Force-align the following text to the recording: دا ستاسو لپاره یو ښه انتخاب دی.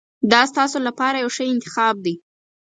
دا 0.31 0.41
ستاسو 0.51 0.77
لپاره 0.87 1.17
یو 1.23 1.29
ښه 1.35 1.43
انتخاب 1.53 1.95
دی. 2.05 2.15